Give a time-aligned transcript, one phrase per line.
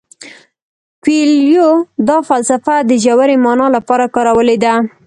[1.03, 1.69] کویلیو
[2.09, 4.73] دا فلسفه د ژورې مانا لپاره کارولې ده.